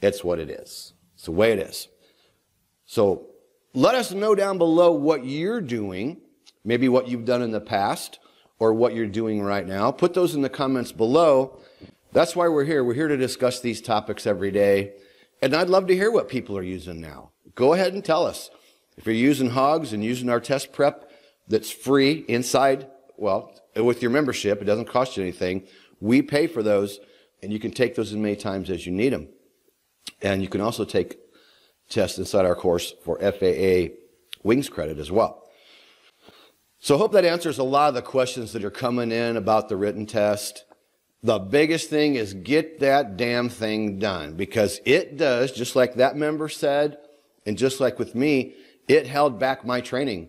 It's 0.00 0.22
what 0.22 0.38
it 0.38 0.50
is. 0.50 0.92
It's 1.14 1.24
the 1.24 1.32
way 1.32 1.52
it 1.52 1.58
is. 1.58 1.88
So 2.84 3.28
let 3.74 3.94
us 3.94 4.12
know 4.12 4.34
down 4.34 4.58
below 4.58 4.92
what 4.92 5.24
you're 5.24 5.60
doing, 5.60 6.20
maybe 6.64 6.88
what 6.88 7.08
you've 7.08 7.24
done 7.24 7.42
in 7.42 7.50
the 7.50 7.60
past 7.60 8.20
or 8.58 8.72
what 8.72 8.94
you're 8.94 9.06
doing 9.06 9.42
right 9.42 9.66
now. 9.66 9.90
Put 9.90 10.14
those 10.14 10.34
in 10.34 10.42
the 10.42 10.48
comments 10.48 10.92
below. 10.92 11.60
That's 12.12 12.36
why 12.36 12.48
we're 12.48 12.64
here. 12.64 12.84
We're 12.84 12.94
here 12.94 13.08
to 13.08 13.16
discuss 13.16 13.60
these 13.60 13.82
topics 13.82 14.26
every 14.26 14.50
day. 14.50 14.92
And 15.42 15.54
I'd 15.54 15.68
love 15.68 15.86
to 15.88 15.94
hear 15.94 16.10
what 16.10 16.28
people 16.28 16.56
are 16.56 16.62
using 16.62 17.00
now. 17.00 17.32
Go 17.54 17.74
ahead 17.74 17.92
and 17.92 18.04
tell 18.04 18.24
us. 18.24 18.50
If 18.96 19.04
you're 19.04 19.14
using 19.14 19.50
hogs 19.50 19.92
and 19.92 20.02
using 20.02 20.30
our 20.30 20.40
test 20.40 20.72
prep 20.72 21.05
that's 21.48 21.70
free 21.70 22.24
inside, 22.28 22.88
well, 23.16 23.52
with 23.76 24.02
your 24.02 24.10
membership, 24.10 24.60
it 24.60 24.64
doesn't 24.64 24.88
cost 24.88 25.16
you 25.16 25.22
anything. 25.22 25.66
We 26.00 26.22
pay 26.22 26.46
for 26.46 26.62
those 26.62 26.98
and 27.42 27.52
you 27.52 27.58
can 27.58 27.70
take 27.70 27.94
those 27.94 28.10
as 28.10 28.16
many 28.16 28.36
times 28.36 28.70
as 28.70 28.86
you 28.86 28.92
need 28.92 29.12
them. 29.12 29.28
And 30.22 30.42
you 30.42 30.48
can 30.48 30.60
also 30.60 30.84
take 30.84 31.18
tests 31.88 32.18
inside 32.18 32.46
our 32.46 32.56
course 32.56 32.94
for 33.04 33.18
FAA 33.18 33.94
wings 34.42 34.68
credit 34.68 34.98
as 34.98 35.10
well. 35.10 35.42
So 36.78 36.94
I 36.94 36.98
hope 36.98 37.12
that 37.12 37.24
answers 37.24 37.58
a 37.58 37.64
lot 37.64 37.88
of 37.88 37.94
the 37.94 38.02
questions 38.02 38.52
that 38.52 38.64
are 38.64 38.70
coming 38.70 39.10
in 39.10 39.36
about 39.36 39.68
the 39.68 39.76
written 39.76 40.06
test. 40.06 40.64
The 41.22 41.38
biggest 41.38 41.90
thing 41.90 42.14
is 42.14 42.34
get 42.34 42.80
that 42.80 43.16
damn 43.16 43.48
thing 43.48 43.98
done 43.98 44.34
because 44.34 44.80
it 44.84 45.16
does, 45.16 45.52
just 45.52 45.74
like 45.74 45.94
that 45.94 46.16
member 46.16 46.48
said, 46.48 46.98
and 47.44 47.58
just 47.58 47.80
like 47.80 47.98
with 47.98 48.14
me, 48.14 48.54
it 48.88 49.06
held 49.06 49.38
back 49.38 49.64
my 49.64 49.80
training. 49.80 50.28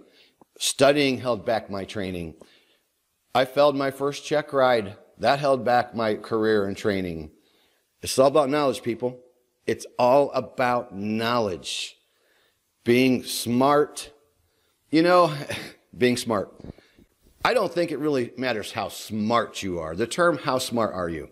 Studying 0.60 1.20
held 1.20 1.46
back 1.46 1.70
my 1.70 1.86
training. 1.86 2.36
I 3.34 3.46
failed 3.46 3.76
my 3.76 3.92
first 3.92 4.26
check 4.26 4.54
ride. 4.54 4.98
That 5.20 5.40
held 5.40 5.64
back 5.64 5.96
my 5.96 6.16
career 6.16 6.66
and 6.66 6.76
training. 6.76 7.32
It's 8.02 8.18
all 8.18 8.28
about 8.28 8.50
knowledge, 8.50 8.84
people. 8.84 9.20
It's 9.66 9.86
all 10.00 10.32
about 10.32 10.96
knowledge. 10.96 11.98
Being 12.84 13.24
smart. 13.24 14.12
You 14.90 15.04
know, 15.04 15.34
being 15.98 16.18
smart. 16.18 16.54
I 17.46 17.54
don't 17.54 17.72
think 17.72 17.92
it 17.92 18.00
really 18.00 18.34
matters 18.38 18.72
how 18.72 18.90
smart 18.90 19.62
you 19.64 19.80
are. 19.80 19.96
The 19.96 20.08
term, 20.08 20.38
how 20.38 20.58
smart 20.58 20.94
are 20.94 21.10
you? 21.10 21.30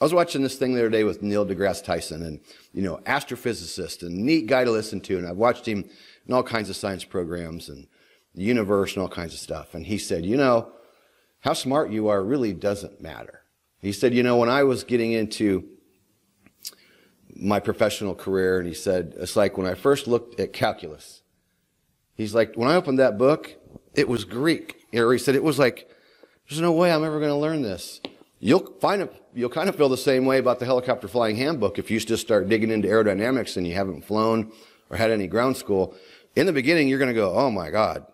I 0.00 0.04
was 0.04 0.14
watching 0.14 0.42
this 0.42 0.56
thing 0.56 0.74
the 0.74 0.80
other 0.80 0.90
day 0.90 1.04
with 1.04 1.22
Neil 1.22 1.46
deGrasse 1.46 1.84
Tyson 1.84 2.22
and, 2.22 2.40
you 2.72 2.82
know, 2.82 2.96
astrophysicist 3.04 4.02
and 4.02 4.16
neat 4.16 4.48
guy 4.48 4.64
to 4.64 4.70
listen 4.70 5.00
to. 5.02 5.18
And 5.18 5.28
I've 5.28 5.36
watched 5.36 5.66
him 5.66 5.88
in 6.26 6.34
all 6.34 6.42
kinds 6.42 6.68
of 6.68 6.74
science 6.74 7.04
programs 7.04 7.68
and 7.68 7.86
the 8.34 8.42
universe 8.42 8.94
and 8.94 9.02
all 9.02 9.08
kinds 9.08 9.34
of 9.34 9.40
stuff. 9.40 9.74
And 9.74 9.86
he 9.86 9.98
said, 9.98 10.24
you 10.24 10.36
know, 10.36 10.72
how 11.40 11.52
smart 11.52 11.90
you 11.90 12.08
are 12.08 12.22
really 12.22 12.52
doesn't 12.52 13.00
matter. 13.00 13.42
He 13.80 13.92
said, 13.92 14.14
you 14.14 14.22
know, 14.22 14.36
when 14.36 14.48
I 14.48 14.62
was 14.62 14.84
getting 14.84 15.12
into 15.12 15.68
my 17.34 17.58
professional 17.58 18.14
career, 18.14 18.58
and 18.58 18.68
he 18.68 18.74
said, 18.74 19.14
it's 19.18 19.36
like 19.36 19.58
when 19.58 19.66
I 19.66 19.74
first 19.74 20.06
looked 20.06 20.38
at 20.38 20.52
calculus, 20.52 21.22
he's 22.14 22.34
like, 22.34 22.54
when 22.54 22.68
I 22.68 22.76
opened 22.76 22.98
that 23.00 23.18
book, 23.18 23.56
it 23.94 24.08
was 24.08 24.24
Greek. 24.24 24.86
Or 24.94 25.12
he 25.12 25.18
said 25.18 25.34
it 25.34 25.42
was 25.42 25.58
like, 25.58 25.88
there's 26.48 26.60
no 26.60 26.72
way 26.72 26.92
I'm 26.92 27.04
ever 27.04 27.18
going 27.18 27.30
to 27.30 27.36
learn 27.36 27.62
this. 27.62 28.00
You'll 28.38 28.74
find 28.80 29.02
it, 29.02 29.22
you'll 29.34 29.50
kind 29.50 29.68
of 29.68 29.76
feel 29.76 29.88
the 29.88 29.96
same 29.96 30.24
way 30.26 30.38
about 30.38 30.58
the 30.58 30.64
helicopter 30.64 31.08
flying 31.08 31.36
handbook 31.36 31.78
if 31.78 31.90
you 31.90 31.98
just 31.98 32.22
start 32.22 32.48
digging 32.48 32.70
into 32.70 32.88
aerodynamics 32.88 33.56
and 33.56 33.66
you 33.66 33.74
haven't 33.74 34.04
flown 34.04 34.52
or 34.90 34.96
had 34.96 35.10
any 35.10 35.26
ground 35.26 35.56
school. 35.56 35.94
In 36.36 36.46
the 36.46 36.52
beginning, 36.52 36.88
you're 36.88 36.98
going 36.98 37.08
to 37.08 37.14
go, 37.14 37.34
oh 37.34 37.50
my 37.50 37.70
God. 37.70 38.06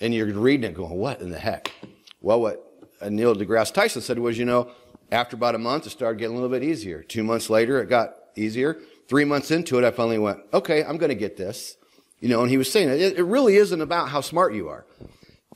And 0.00 0.14
you're 0.14 0.26
reading 0.26 0.70
it 0.70 0.74
going, 0.74 0.96
what 0.96 1.20
in 1.20 1.30
the 1.30 1.38
heck? 1.38 1.72
Well, 2.20 2.40
what 2.40 2.64
Neil 3.08 3.34
deGrasse 3.34 3.72
Tyson 3.72 4.02
said 4.02 4.18
was, 4.18 4.38
you 4.38 4.44
know, 4.44 4.70
after 5.10 5.36
about 5.36 5.54
a 5.54 5.58
month, 5.58 5.86
it 5.86 5.90
started 5.90 6.18
getting 6.18 6.36
a 6.36 6.40
little 6.40 6.56
bit 6.56 6.62
easier. 6.62 7.02
Two 7.02 7.24
months 7.24 7.50
later, 7.50 7.80
it 7.80 7.88
got 7.88 8.14
easier. 8.36 8.78
Three 9.08 9.24
months 9.24 9.50
into 9.50 9.78
it, 9.78 9.84
I 9.84 9.90
finally 9.90 10.18
went, 10.18 10.40
okay, 10.52 10.84
I'm 10.84 10.98
going 10.98 11.08
to 11.08 11.14
get 11.14 11.36
this. 11.36 11.76
You 12.20 12.28
know, 12.28 12.42
and 12.42 12.50
he 12.50 12.58
was 12.58 12.70
saying 12.70 12.88
it, 12.88 13.18
it 13.18 13.22
really 13.22 13.56
isn't 13.56 13.80
about 13.80 14.08
how 14.08 14.20
smart 14.20 14.52
you 14.52 14.68
are. 14.68 14.84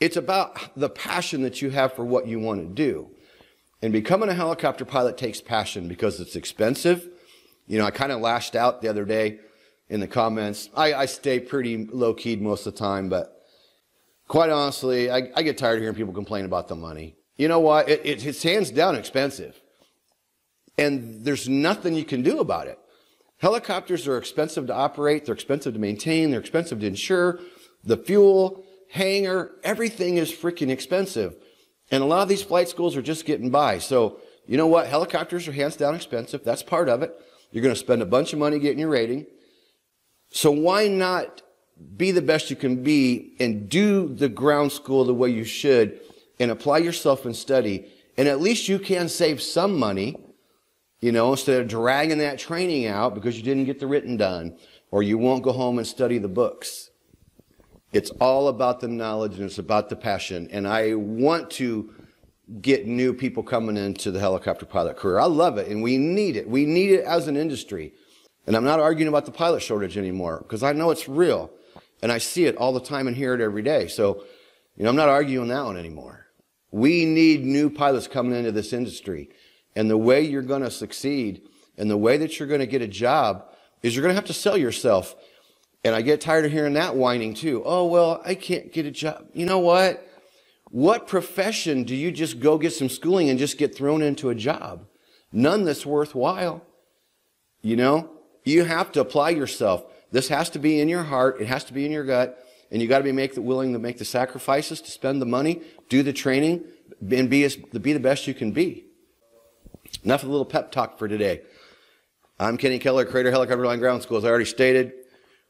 It's 0.01 0.17
about 0.17 0.57
the 0.75 0.89
passion 0.89 1.43
that 1.43 1.61
you 1.61 1.69
have 1.69 1.93
for 1.93 2.03
what 2.03 2.27
you 2.27 2.39
want 2.39 2.61
to 2.61 2.73
do. 2.73 3.09
And 3.81 3.91
becoming 3.91 4.29
a 4.29 4.33
helicopter 4.33 4.85
pilot 4.85 5.17
takes 5.17 5.41
passion 5.41 5.87
because 5.87 6.19
it's 6.19 6.35
expensive. 6.35 7.09
You 7.67 7.77
know, 7.77 7.85
I 7.85 7.91
kind 7.91 8.11
of 8.11 8.21
lashed 8.21 8.55
out 8.55 8.81
the 8.81 8.87
other 8.87 9.05
day 9.05 9.39
in 9.89 9.99
the 9.99 10.07
comments. 10.07 10.69
I, 10.75 10.93
I 10.93 11.05
stay 11.05 11.39
pretty 11.39 11.85
low 11.85 12.13
keyed 12.13 12.41
most 12.41 12.65
of 12.65 12.73
the 12.73 12.79
time, 12.79 13.09
but 13.09 13.42
quite 14.33 14.49
honestly, 14.49 15.11
I, 15.11 15.29
I, 15.35 15.43
get 15.43 15.59
tired 15.59 15.75
of 15.75 15.81
hearing 15.81 15.95
people 15.95 16.11
complain 16.11 16.45
about 16.45 16.67
the 16.67 16.73
money. 16.73 17.15
You 17.37 17.47
know 17.47 17.59
what? 17.59 17.87
It, 17.87 18.01
it, 18.03 18.25
it's 18.25 18.41
hands 18.41 18.71
down 18.71 18.95
expensive. 18.95 19.61
And 20.75 21.23
there's 21.23 21.47
nothing 21.47 21.93
you 21.93 22.03
can 22.03 22.23
do 22.23 22.39
about 22.39 22.65
it. 22.65 22.79
Helicopters 23.37 24.07
are 24.07 24.17
expensive 24.17 24.65
to 24.67 24.73
operate, 24.73 25.25
they're 25.25 25.35
expensive 25.35 25.73
to 25.75 25.79
maintain, 25.79 26.31
they're 26.31 26.39
expensive 26.39 26.79
to 26.79 26.87
insure. 26.87 27.41
The 27.83 27.95
fuel, 27.95 28.65
hangar, 28.89 29.51
everything 29.63 30.17
is 30.17 30.31
freaking 30.31 30.71
expensive. 30.71 31.35
And 31.91 32.01
a 32.01 32.07
lot 32.07 32.23
of 32.23 32.27
these 32.27 32.41
flight 32.41 32.69
schools 32.69 32.97
are 32.97 33.03
just 33.03 33.25
getting 33.25 33.51
by. 33.51 33.77
So, 33.77 34.19
you 34.47 34.57
know 34.57 34.65
what? 34.65 34.87
Helicopters 34.87 35.47
are 35.47 35.51
hands 35.51 35.75
down 35.75 35.93
expensive. 35.93 36.43
That's 36.43 36.63
part 36.63 36.89
of 36.89 37.03
it. 37.03 37.13
You're 37.51 37.61
going 37.61 37.75
to 37.75 37.79
spend 37.79 38.01
a 38.01 38.07
bunch 38.07 38.33
of 38.33 38.39
money 38.39 38.57
getting 38.57 38.79
your 38.79 38.89
rating. 38.89 39.27
So 40.31 40.49
why 40.49 40.87
not 40.87 41.43
be 41.97 42.11
the 42.11 42.21
best 42.21 42.49
you 42.49 42.55
can 42.55 42.83
be 42.83 43.35
and 43.39 43.69
do 43.69 44.07
the 44.07 44.29
ground 44.29 44.71
school 44.71 45.05
the 45.05 45.13
way 45.13 45.29
you 45.29 45.43
should 45.43 45.99
and 46.39 46.51
apply 46.51 46.79
yourself 46.79 47.25
and 47.25 47.35
study. 47.35 47.87
And 48.17 48.27
at 48.27 48.41
least 48.41 48.67
you 48.67 48.79
can 48.79 49.09
save 49.09 49.41
some 49.41 49.77
money, 49.77 50.15
you 51.01 51.11
know, 51.11 51.31
instead 51.31 51.61
of 51.61 51.67
dragging 51.67 52.19
that 52.19 52.39
training 52.39 52.87
out 52.87 53.15
because 53.15 53.37
you 53.37 53.43
didn't 53.43 53.65
get 53.65 53.79
the 53.79 53.87
written 53.87 54.17
done 54.17 54.57
or 54.91 55.03
you 55.03 55.17
won't 55.17 55.43
go 55.43 55.51
home 55.51 55.77
and 55.77 55.87
study 55.87 56.17
the 56.17 56.27
books. 56.27 56.89
It's 57.91 58.11
all 58.19 58.47
about 58.47 58.79
the 58.79 58.87
knowledge 58.87 59.35
and 59.35 59.43
it's 59.43 59.59
about 59.59 59.89
the 59.89 59.95
passion. 59.95 60.47
And 60.51 60.67
I 60.67 60.95
want 60.95 61.49
to 61.51 61.93
get 62.61 62.87
new 62.87 63.13
people 63.13 63.43
coming 63.43 63.77
into 63.77 64.11
the 64.11 64.19
helicopter 64.19 64.65
pilot 64.65 64.97
career. 64.97 65.19
I 65.19 65.25
love 65.25 65.57
it 65.57 65.67
and 65.67 65.81
we 65.81 65.97
need 65.97 66.35
it. 66.35 66.47
We 66.47 66.65
need 66.65 66.91
it 66.91 67.03
as 67.03 67.27
an 67.27 67.37
industry. 67.37 67.93
And 68.45 68.55
I'm 68.55 68.65
not 68.65 68.79
arguing 68.79 69.07
about 69.07 69.25
the 69.25 69.31
pilot 69.31 69.61
shortage 69.61 69.97
anymore 69.97 70.39
because 70.39 70.63
I 70.63 70.73
know 70.73 70.91
it's 70.91 71.07
real 71.07 71.51
and 72.03 72.11
I 72.11 72.17
see 72.17 72.45
it 72.45 72.57
all 72.57 72.73
the 72.73 72.81
time 72.81 73.07
and 73.07 73.15
hear 73.15 73.33
it 73.33 73.39
every 73.39 73.61
day. 73.61 73.87
So, 73.87 74.25
you 74.75 74.83
know, 74.83 74.89
I'm 74.89 74.95
not 74.97 75.07
arguing 75.07 75.47
that 75.47 75.63
one 75.63 75.77
anymore. 75.77 76.27
We 76.69 77.05
need 77.05 77.45
new 77.45 77.69
pilots 77.69 78.07
coming 78.07 78.37
into 78.37 78.51
this 78.51 78.73
industry. 78.73 79.29
And 79.73 79.89
the 79.89 79.97
way 79.97 80.19
you're 80.19 80.41
going 80.41 80.63
to 80.63 80.69
succeed 80.69 81.43
and 81.77 81.89
the 81.89 81.95
way 81.95 82.17
that 82.17 82.37
you're 82.37 82.49
going 82.49 82.59
to 82.59 82.67
get 82.67 82.81
a 82.81 82.87
job 82.87 83.45
is 83.81 83.95
you're 83.95 84.03
going 84.03 84.11
to 84.11 84.15
have 84.15 84.25
to 84.25 84.33
sell 84.33 84.57
yourself. 84.57 85.15
And 85.85 85.95
I 85.95 86.01
get 86.01 86.19
tired 86.19 86.43
of 86.43 86.51
hearing 86.51 86.73
that 86.73 86.97
whining 86.97 87.33
too. 87.33 87.63
Oh, 87.65 87.85
well, 87.85 88.21
I 88.25 88.35
can't 88.35 88.73
get 88.73 88.85
a 88.85 88.91
job. 88.91 89.25
You 89.33 89.45
know 89.45 89.59
what? 89.59 90.05
What 90.71 91.07
profession 91.07 91.85
do 91.85 91.95
you 91.95 92.11
just 92.11 92.41
go 92.41 92.57
get 92.57 92.73
some 92.73 92.89
schooling 92.89 93.29
and 93.29 93.39
just 93.39 93.57
get 93.57 93.77
thrown 93.77 94.01
into 94.01 94.29
a 94.29 94.35
job? 94.35 94.87
None 95.31 95.63
that's 95.63 95.85
worthwhile. 95.85 96.65
You 97.61 97.77
know, 97.77 98.09
you 98.43 98.65
have 98.65 98.91
to 98.91 98.99
apply 98.99 99.29
yourself. 99.29 99.85
This 100.13 100.27
has 100.27 100.51
to 100.51 100.59
be 100.59 100.79
in 100.79 100.87
your 100.89 101.01
heart. 101.01 101.41
It 101.41 101.47
has 101.47 101.63
to 101.65 101.73
be 101.73 101.87
in 101.87 101.91
your 101.91 102.03
gut. 102.03 102.47
And 102.71 102.79
you 102.79 102.87
got 102.87 102.99
to 102.99 103.03
be 103.03 103.11
make 103.11 103.33
the, 103.33 103.41
willing 103.41 103.73
to 103.73 103.79
make 103.79 103.97
the 103.97 104.05
sacrifices, 104.05 104.79
to 104.81 104.91
spend 104.91 105.19
the 105.19 105.25
money, 105.25 105.61
do 105.89 106.03
the 106.03 106.13
training, 106.13 106.65
and 107.09 107.29
be, 107.31 107.43
as, 107.43 107.55
be 107.55 107.93
the 107.93 107.99
best 107.99 108.27
you 108.27 108.35
can 108.35 108.51
be. 108.51 108.85
Enough 110.03 110.21
of 110.21 110.29
a 110.29 110.31
little 110.31 110.45
pep 110.45 110.71
talk 110.71 110.99
for 110.99 111.07
today. 111.07 111.41
I'm 112.39 112.57
Kenny 112.57 112.77
Keller, 112.77 113.05
Creator 113.05 113.31
Helicopter 113.31 113.63
Online 113.63 113.79
Ground 113.79 114.03
School. 114.03 114.17
As 114.17 114.25
I 114.25 114.29
already 114.29 114.45
stated, 114.45 114.93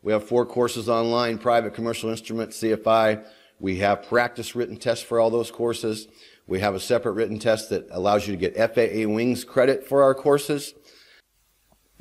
we 0.01 0.13
have 0.13 0.23
four 0.23 0.45
courses 0.45 0.87
online, 0.87 1.39
private, 1.39 1.73
commercial 1.73 2.09
instrument, 2.09 2.51
CFI. 2.51 3.25
We 3.59 3.79
have 3.79 4.07
practice 4.07 4.55
written 4.55 4.77
tests 4.77 5.03
for 5.03 5.19
all 5.19 5.29
those 5.29 5.51
courses. 5.51 6.07
We 6.47 6.61
have 6.61 6.73
a 6.73 6.79
separate 6.79 7.13
written 7.13 7.37
test 7.37 7.69
that 7.71 7.87
allows 7.91 8.27
you 8.27 8.33
to 8.33 8.49
get 8.49 8.55
FAA 8.55 9.09
wings 9.13 9.43
credit 9.43 9.85
for 9.85 10.03
our 10.03 10.15
courses. 10.15 10.73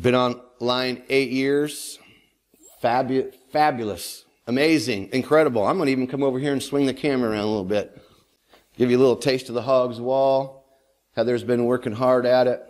Been 0.00 0.14
online 0.14 1.02
eight 1.08 1.30
years. 1.30 1.98
Fabu- 2.82 3.32
fabulous. 3.52 4.24
Amazing. 4.46 5.10
Incredible. 5.12 5.64
I'm 5.64 5.76
going 5.76 5.86
to 5.86 5.92
even 5.92 6.06
come 6.06 6.22
over 6.22 6.38
here 6.38 6.52
and 6.52 6.62
swing 6.62 6.86
the 6.86 6.94
camera 6.94 7.30
around 7.30 7.44
a 7.44 7.46
little 7.46 7.64
bit. 7.64 7.96
Give 8.76 8.90
you 8.90 8.96
a 8.96 9.00
little 9.00 9.16
taste 9.16 9.48
of 9.48 9.54
the 9.54 9.62
hog's 9.62 10.00
wall. 10.00 10.66
Heather's 11.14 11.44
been 11.44 11.66
working 11.66 11.92
hard 11.92 12.26
at 12.26 12.46
it. 12.46 12.62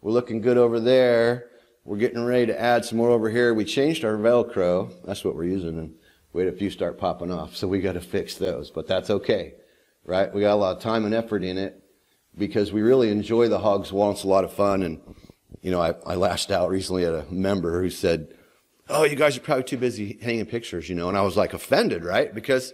We're 0.00 0.12
looking 0.12 0.40
good 0.40 0.56
over 0.56 0.80
there. 0.80 1.46
We're 1.84 1.98
getting 1.98 2.24
ready 2.24 2.46
to 2.46 2.60
add 2.60 2.84
some 2.84 2.98
more 2.98 3.10
over 3.10 3.30
here. 3.30 3.54
We 3.54 3.64
changed 3.64 4.04
our 4.04 4.16
Velcro. 4.16 4.92
That's 5.04 5.24
what 5.24 5.36
we're 5.36 5.44
using. 5.44 5.78
And 5.78 5.94
we 6.32 6.44
had 6.44 6.52
a 6.52 6.56
few 6.56 6.70
start 6.70 6.98
popping 6.98 7.30
off. 7.30 7.54
So 7.54 7.68
we 7.68 7.80
got 7.80 7.92
to 7.92 8.00
fix 8.00 8.36
those, 8.36 8.70
but 8.70 8.86
that's 8.86 9.10
okay. 9.10 9.54
Right? 10.04 10.32
We 10.32 10.40
got 10.40 10.54
a 10.54 10.56
lot 10.56 10.76
of 10.76 10.82
time 10.82 11.04
and 11.04 11.14
effort 11.14 11.44
in 11.44 11.58
it 11.58 11.82
because 12.36 12.72
we 12.72 12.80
really 12.80 13.10
enjoy 13.10 13.48
the 13.48 13.58
hog's 13.58 13.92
wall. 13.92 14.10
It's 14.10 14.24
a 14.24 14.28
lot 14.28 14.44
of 14.44 14.52
fun. 14.52 14.82
And, 14.82 15.00
you 15.60 15.70
know, 15.70 15.80
I, 15.80 15.94
I 16.06 16.14
lashed 16.14 16.50
out 16.50 16.70
recently 16.70 17.04
at 17.04 17.14
a 17.14 17.26
member 17.30 17.82
who 17.82 17.90
said, 17.90 18.34
Oh, 18.90 19.04
you 19.04 19.14
guys 19.14 19.36
are 19.36 19.40
probably 19.40 19.64
too 19.64 19.78
busy 19.78 20.18
hanging 20.20 20.46
pictures, 20.46 20.88
you 20.88 20.96
know. 20.96 21.08
And 21.08 21.16
I 21.16 21.22
was 21.22 21.36
like 21.36 21.54
offended, 21.54 22.04
right? 22.04 22.34
Because 22.34 22.72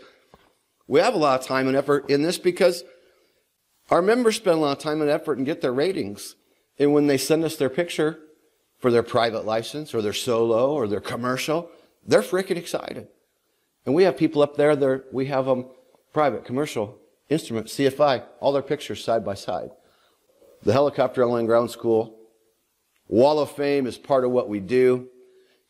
we 0.89 1.01
have 1.01 1.15
a 1.15 1.19
lot 1.19 1.41
of 1.41 1.47
time 1.47 1.69
and 1.69 1.77
effort 1.77 2.09
in 2.11 2.23
this 2.23 2.39
because 2.39 2.85
our 3.91 4.01
members 4.01 4.37
spend 4.37 4.57
a 4.57 4.61
lot 4.61 4.77
of 4.77 4.83
time 4.83 5.01
and 5.01 5.11
effort 5.11 5.37
and 5.37 5.47
get 5.47 5.61
their 5.61 5.73
ratings. 5.73 6.35
And 6.79 6.93
when 6.93 7.07
they 7.07 7.19
send 7.19 7.45
us 7.45 7.57
their 7.57 7.69
picture 7.69 8.19
for 8.79 8.91
their 8.91 9.03
private 9.03 9.45
license 9.45 9.95
or 9.95 10.01
their 10.01 10.13
solo 10.13 10.73
or 10.73 10.89
their 10.89 11.01
commercial, 11.01 11.71
they're 12.07 12.23
freaking 12.23 12.57
excited. 12.57 13.09
And 13.85 13.95
we 13.95 14.05
have 14.05 14.17
people 14.17 14.43
up 14.43 14.57
there 14.57 14.75
that 14.75 15.13
we 15.13 15.27
have 15.27 15.45
them 15.47 15.67
private, 16.13 16.45
commercial, 16.45 16.99
instrument, 17.29 17.67
CFI, 17.67 18.25
all 18.41 18.53
their 18.53 18.63
pictures 18.63 19.05
side 19.05 19.25
by 19.25 19.35
side. 19.35 19.71
The 20.63 20.73
Helicopter 20.73 21.23
Online 21.23 21.47
Ground 21.47 21.71
School 21.71 22.19
Wall 23.07 23.39
of 23.39 23.51
Fame 23.51 23.87
is 23.87 23.99
part 23.99 24.25
of 24.25 24.31
what 24.31 24.49
we 24.49 24.61
do. 24.61 25.09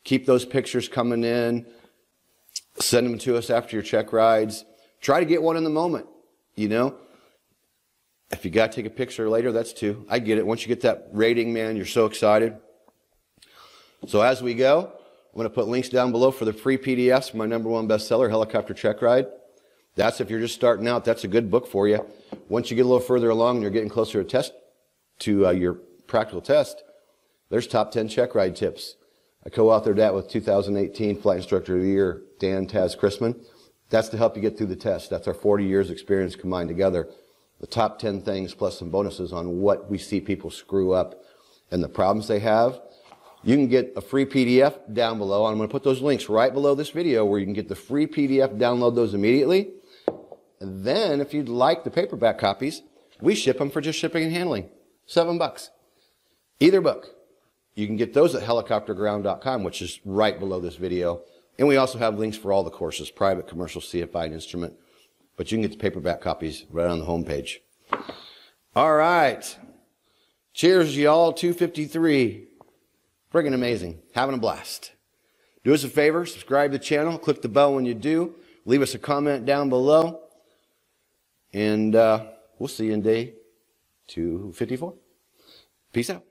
Keep 0.07 0.25
those 0.25 0.45
pictures 0.45 0.87
coming 0.87 1.25
in. 1.25 1.65
Send 2.79 3.05
them 3.05 3.17
to 3.17 3.35
us 3.35 3.49
after 3.49 3.75
your 3.75 3.83
check 3.83 4.13
rides. 4.13 4.63
Try 5.01 5.19
to 5.19 5.25
get 5.25 5.43
one 5.43 5.57
in 5.57 5.65
the 5.65 5.69
moment, 5.69 6.05
you 6.55 6.69
know? 6.69 6.95
If 8.31 8.45
you 8.45 8.51
got 8.51 8.71
to 8.71 8.75
take 8.77 8.85
a 8.85 8.95
picture 8.95 9.29
later, 9.29 9.51
that's 9.51 9.73
two. 9.73 10.05
I 10.09 10.19
get 10.19 10.37
it. 10.37 10.47
Once 10.47 10.61
you 10.61 10.69
get 10.69 10.79
that 10.83 11.09
rating, 11.11 11.51
man, 11.51 11.75
you're 11.75 11.85
so 11.85 12.05
excited. 12.05 12.55
So 14.07 14.21
as 14.21 14.41
we 14.41 14.53
go, 14.53 14.93
I'm 15.33 15.37
going 15.37 15.43
to 15.43 15.53
put 15.53 15.67
links 15.67 15.89
down 15.89 16.13
below 16.13 16.31
for 16.31 16.45
the 16.45 16.53
free 16.53 16.77
PDFs 16.77 17.31
for 17.31 17.35
my 17.35 17.45
number 17.45 17.67
one 17.67 17.85
bestseller, 17.85 18.29
Helicopter 18.29 18.73
Check 18.73 19.01
Ride. 19.01 19.27
That's 19.95 20.21
if 20.21 20.29
you're 20.29 20.39
just 20.39 20.55
starting 20.55 20.87
out, 20.87 21.03
that's 21.03 21.25
a 21.25 21.27
good 21.27 21.51
book 21.51 21.67
for 21.67 21.85
you. 21.85 22.05
Once 22.47 22.71
you 22.71 22.77
get 22.77 22.85
a 22.85 22.87
little 22.87 23.01
further 23.01 23.29
along 23.29 23.57
and 23.57 23.61
you're 23.61 23.71
getting 23.71 23.89
closer 23.89 24.23
to 24.23 24.29
test, 24.29 24.53
to 25.19 25.47
uh, 25.47 25.51
your 25.51 25.73
practical 25.73 26.39
test, 26.39 26.81
there's 27.49 27.67
top 27.67 27.91
10 27.91 28.07
check 28.07 28.35
ride 28.35 28.55
tips. 28.55 28.95
I 29.47 29.49
co-authored 29.49 29.95
that 29.95 30.13
with 30.13 30.27
2018 30.27 31.21
Flight 31.21 31.37
Instructor 31.37 31.77
of 31.77 31.81
the 31.81 31.87
Year, 31.87 32.21
Dan 32.37 32.67
Taz 32.67 32.97
Chrisman. 32.97 33.41
That's 33.89 34.09
to 34.09 34.17
help 34.17 34.35
you 34.35 34.41
get 34.41 34.57
through 34.57 34.67
the 34.67 34.75
test. 34.75 35.09
That's 35.09 35.25
our 35.25 35.33
40 35.33 35.63
years 35.63 35.89
experience 35.89 36.35
combined 36.35 36.67
together. 36.67 37.07
The 37.61 37.67
top 37.67 37.97
10 37.97 38.23
things 38.23 38.53
plus 38.53 38.77
some 38.77 38.89
bonuses 38.89 39.31
on 39.31 39.61
what 39.61 39.89
we 39.89 39.99
see 39.99 40.19
people 40.19 40.51
screw 40.51 40.91
up 40.91 41.23
and 41.71 41.81
the 41.81 41.87
problems 41.87 42.27
they 42.27 42.39
have. 42.39 42.81
You 43.41 43.55
can 43.55 43.69
get 43.69 43.93
a 43.95 44.01
free 44.01 44.25
PDF 44.25 44.93
down 44.93 45.17
below. 45.17 45.45
I'm 45.45 45.55
going 45.55 45.69
to 45.69 45.71
put 45.71 45.85
those 45.85 46.01
links 46.01 46.27
right 46.27 46.53
below 46.53 46.75
this 46.75 46.89
video 46.89 47.23
where 47.23 47.39
you 47.39 47.45
can 47.45 47.53
get 47.53 47.69
the 47.69 47.75
free 47.75 48.05
PDF, 48.05 48.57
download 48.57 48.95
those 48.95 49.13
immediately. 49.13 49.69
And 50.59 50.83
then 50.83 51.21
if 51.21 51.33
you'd 51.33 51.47
like 51.47 51.85
the 51.85 51.89
paperback 51.89 52.37
copies, 52.37 52.81
we 53.21 53.33
ship 53.33 53.59
them 53.59 53.71
for 53.71 53.79
just 53.79 53.97
shipping 53.97 54.23
and 54.23 54.33
handling. 54.33 54.69
Seven 55.05 55.37
bucks. 55.37 55.69
Either 56.59 56.81
book. 56.81 57.16
You 57.77 57.85
can 57.85 57.95
get 57.95 58.11
those 58.11 58.33
at 58.33 58.41
helicopterground.com, 58.41 59.63
which 59.63 59.83
is 59.83 59.99
right 60.03 60.39
below 60.39 60.59
this 60.59 60.77
video. 60.77 61.21
And 61.59 61.67
we 61.67 61.77
also 61.77 61.99
have 61.99 62.17
links 62.17 62.35
for 62.35 62.51
all 62.51 62.63
the 62.63 62.71
courses, 62.71 63.11
private, 63.11 63.47
commercial, 63.47 63.81
CFI, 63.81 64.25
and 64.25 64.33
instrument. 64.33 64.73
But 65.35 65.51
you 65.51 65.57
can 65.57 65.61
get 65.61 65.73
the 65.73 65.77
paperback 65.77 66.19
copies 66.19 66.65
right 66.71 66.87
on 66.87 66.97
the 66.97 67.05
homepage. 67.05 67.57
All 68.75 68.95
right. 68.95 69.57
Cheers, 70.55 70.97
y'all. 70.97 71.31
253. 71.31 72.47
Friggin' 73.31 73.53
amazing. 73.53 73.99
Having 74.15 74.35
a 74.35 74.39
blast. 74.39 74.93
Do 75.63 75.71
us 75.71 75.83
a 75.83 75.89
favor, 75.89 76.25
subscribe 76.25 76.71
to 76.71 76.79
the 76.79 76.83
channel, 76.83 77.19
click 77.19 77.43
the 77.43 77.49
bell 77.49 77.75
when 77.75 77.85
you 77.85 77.93
do, 77.93 78.35
leave 78.65 78.81
us 78.81 78.95
a 78.95 78.99
comment 78.99 79.45
down 79.45 79.67
below, 79.67 80.21
and 81.51 81.93
uh, 81.93 82.25
we'll 82.57 82.69
see 82.69 82.85
you 82.85 82.93
in 82.93 83.01
day 83.01 83.33
254. 84.07 84.93
Peace 85.91 86.09
out. 86.09 86.23